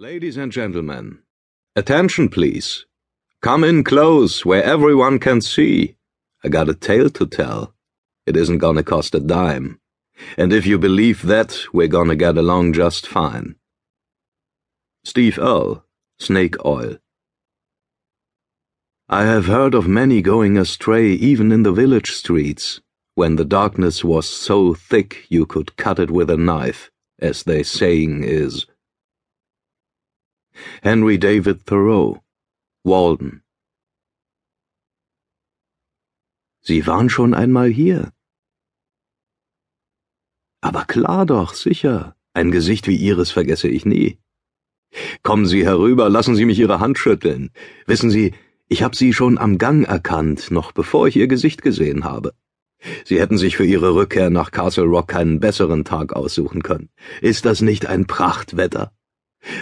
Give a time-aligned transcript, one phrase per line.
[0.00, 1.22] Ladies and gentlemen,
[1.74, 2.86] attention please.
[3.42, 5.96] Come in close where everyone can see.
[6.44, 7.74] I got a tale to tell.
[8.24, 9.80] It isn't gonna cost a dime.
[10.36, 13.56] And if you believe that, we're gonna get along just fine.
[15.02, 15.84] Steve Earle,
[16.20, 16.98] Snake Oil.
[19.08, 22.80] I have heard of many going astray even in the village streets,
[23.16, 26.88] when the darkness was so thick you could cut it with a knife,
[27.18, 28.64] as they saying is.
[30.82, 32.22] Henry David Thoreau,
[32.84, 33.42] Walden.
[36.60, 38.12] Sie waren schon einmal hier.
[40.60, 42.16] Aber klar doch, sicher.
[42.34, 44.18] Ein Gesicht wie Ihres vergesse ich nie.
[45.22, 47.50] Kommen Sie herüber, lassen Sie mich Ihre Hand schütteln.
[47.86, 48.34] Wissen Sie,
[48.68, 52.34] ich habe Sie schon am Gang erkannt, noch bevor ich Ihr Gesicht gesehen habe.
[53.04, 56.90] Sie hätten sich für Ihre Rückkehr nach Castle Rock keinen besseren Tag aussuchen können.
[57.20, 58.92] Ist das nicht ein Prachtwetter?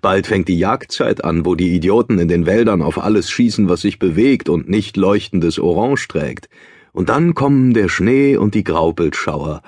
[0.00, 3.80] Bald fängt die Jagdzeit an, wo die Idioten in den Wäldern auf alles schießen, was
[3.80, 6.48] sich bewegt und nicht leuchtendes Orange trägt.
[6.92, 9.62] Und dann kommen der Schnee und die Graupelschauer.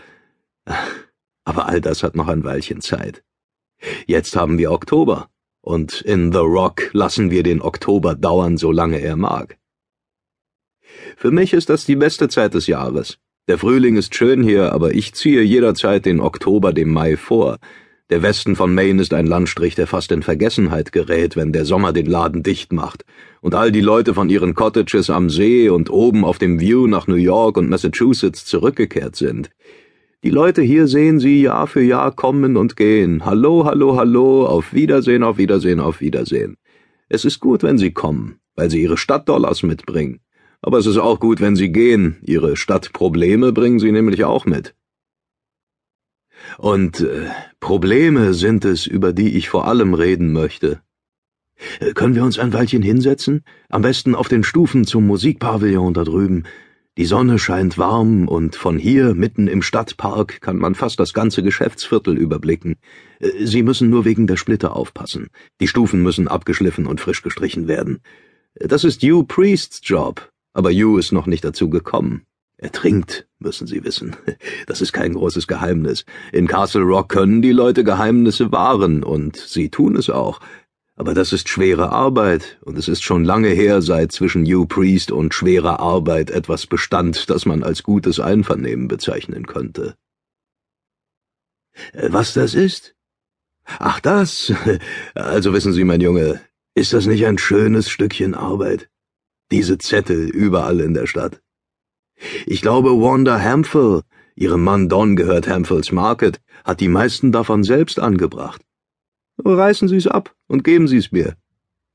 [1.45, 3.23] Aber all das hat noch ein Weilchen Zeit.
[4.07, 5.29] Jetzt haben wir Oktober.
[5.61, 9.57] Und in The Rock lassen wir den Oktober dauern, solange er mag.
[11.17, 13.19] Für mich ist das die beste Zeit des Jahres.
[13.49, 17.59] Der Frühling ist schön hier, aber ich ziehe jederzeit den Oktober dem Mai vor.
[18.11, 21.95] Der Westen von Maine ist ein Landstrich, der fast in Vergessenheit gerät, wenn der Sommer
[21.95, 23.07] den Laden dicht macht,
[23.41, 27.07] und all die Leute von ihren Cottages am See und oben auf dem View nach
[27.07, 29.49] New York und Massachusetts zurückgekehrt sind.
[30.23, 33.25] Die Leute hier sehen sie Jahr für Jahr kommen und gehen.
[33.25, 36.59] Hallo, hallo, hallo, auf Wiedersehen, auf Wiedersehen, auf Wiedersehen.
[37.09, 40.21] Es ist gut, wenn sie kommen, weil sie ihre Stadtdollars mitbringen.
[40.61, 42.19] Aber es ist auch gut, wenn sie gehen.
[42.21, 44.75] Ihre Stadtprobleme bringen sie nämlich auch mit.
[46.59, 47.29] Und äh,
[47.61, 50.81] Probleme sind es, über die ich vor allem reden möchte.
[51.81, 53.45] Äh, können wir uns ein Weilchen hinsetzen?
[53.69, 56.45] Am besten auf den Stufen zum Musikpavillon da drüben.
[56.97, 61.43] Die Sonne scheint warm und von hier mitten im Stadtpark kann man fast das ganze
[61.43, 62.77] Geschäftsviertel überblicken.
[63.19, 65.29] Äh, Sie müssen nur wegen der Splitter aufpassen.
[65.61, 68.01] Die Stufen müssen abgeschliffen und frisch gestrichen werden.
[68.55, 72.23] Äh, das ist Hugh Priests Job, aber Hugh ist noch nicht dazu gekommen.
[72.65, 74.17] Er trinkt, müssen Sie wissen.
[74.67, 76.07] Das ist kein großes Geheimnis.
[76.33, 80.41] In Castle Rock können die Leute Geheimnisse wahren, und sie tun es auch.
[80.97, 85.13] Aber das ist schwere Arbeit, und es ist schon lange her, seit zwischen Hugh Priest
[85.13, 89.97] und schwerer Arbeit etwas bestand, das man als gutes Einvernehmen bezeichnen könnte.
[91.93, 92.97] Äh, was das ist?
[93.79, 94.55] Ach, das.
[95.15, 96.41] Also wissen Sie, mein Junge,
[96.75, 98.89] ist das nicht ein schönes Stückchen Arbeit?
[99.51, 101.44] Diese Zettel überall in der Stadt.
[102.47, 104.03] Ich glaube, Wanda Hamphill,
[104.35, 108.63] ihrem Mann Don gehört Hamphills Market, hat die meisten davon selbst angebracht.
[109.45, 111.37] Reißen Sie's ab und geben Sie's mir.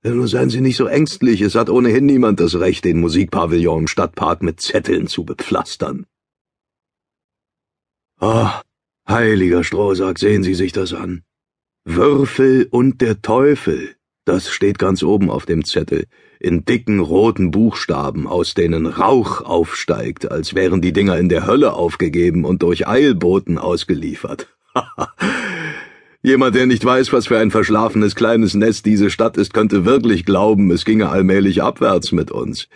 [0.04, 3.88] Nur seien Sie nicht so ängstlich, es hat ohnehin niemand das Recht, den Musikpavillon im
[3.88, 6.06] Stadtpark mit Zetteln zu bepflastern.
[8.18, 11.24] Ah, oh, heiliger Strohsack, sehen Sie sich das an.
[11.84, 13.96] Würfel und der Teufel,
[14.30, 16.06] das steht ganz oben auf dem Zettel,
[16.40, 21.74] in dicken roten Buchstaben, aus denen Rauch aufsteigt, als wären die Dinger in der Hölle
[21.74, 24.48] aufgegeben und durch Eilboten ausgeliefert.
[26.22, 30.26] Jemand, der nicht weiß, was für ein verschlafenes kleines Nest diese Stadt ist, könnte wirklich
[30.26, 32.68] glauben, es ginge allmählich abwärts mit uns.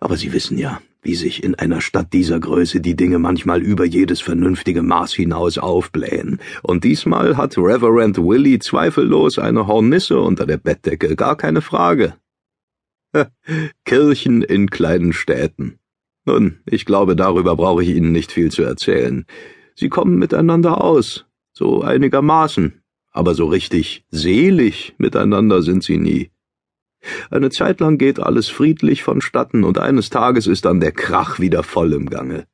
[0.00, 3.84] Aber Sie wissen ja, wie sich in einer Stadt dieser Größe die Dinge manchmal über
[3.84, 6.40] jedes vernünftige Maß hinaus aufblähen.
[6.62, 12.14] Und diesmal hat Reverend Willy zweifellos eine Hornisse unter der Bettdecke, gar keine Frage.
[13.84, 15.78] Kirchen in kleinen Städten.
[16.24, 19.24] Nun, ich glaube, darüber brauche ich Ihnen nicht viel zu erzählen.
[19.74, 22.82] Sie kommen miteinander aus, so einigermaßen,
[23.12, 26.30] aber so richtig selig miteinander sind sie nie.
[27.30, 31.62] Eine Zeit lang geht alles friedlich vonstatten, und eines Tages ist dann der Krach wieder
[31.62, 32.46] voll im Gange.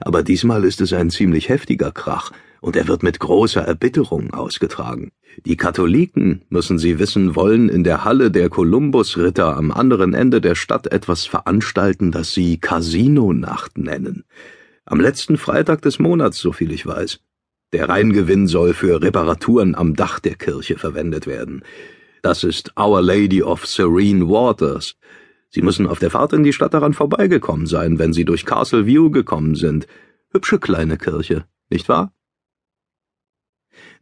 [0.00, 5.12] Aber diesmal ist es ein ziemlich heftiger Krach, und er wird mit großer Erbitterung ausgetragen.
[5.46, 10.54] Die Katholiken, müssen Sie wissen, wollen in der Halle der Kolumbusritter am anderen Ende der
[10.54, 14.24] Stadt etwas veranstalten, das sie Casinonacht nennen.
[14.84, 17.20] Am letzten Freitag des Monats, soviel ich weiß.
[17.72, 21.62] Der Reingewinn soll für Reparaturen am Dach der Kirche verwendet werden.
[22.22, 24.96] Das ist Our Lady of Serene Waters.
[25.48, 28.86] Sie müssen auf der Fahrt in die Stadt daran vorbeigekommen sein, wenn Sie durch Castle
[28.86, 29.86] View gekommen sind.
[30.30, 32.12] Hübsche kleine Kirche, nicht wahr?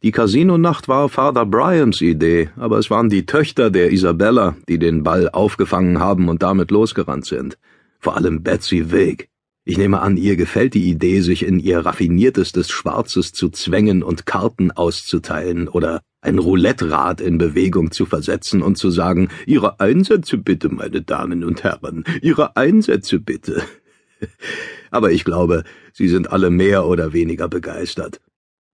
[0.03, 5.03] Die Casinonacht war Father Bryans Idee, aber es waren die Töchter der Isabella, die den
[5.03, 7.59] Ball aufgefangen haben und damit losgerannt sind.
[7.99, 9.29] Vor allem Betsy Wig.
[9.65, 14.25] Ich nehme an, ihr gefällt die Idee, sich in ihr raffiniertestes Schwarzes zu zwängen und
[14.25, 20.69] Karten auszuteilen oder ein Roulette-Rad in Bewegung zu versetzen und zu sagen, Ihre Einsätze bitte,
[20.69, 23.63] meine Damen und Herren, Ihre Einsätze bitte.
[24.91, 28.21] Aber ich glaube, Sie sind alle mehr oder weniger begeistert.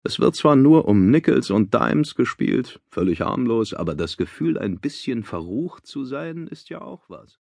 [0.02, 4.78] Es wird zwar nur um Nickels und Dimes gespielt, völlig harmlos, aber das Gefühl, ein
[4.78, 7.38] bisschen verrucht zu sein, ist ja auch was.